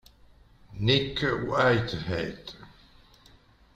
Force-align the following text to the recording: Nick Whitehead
Nick 0.79 1.19
Whitehead 1.21 2.53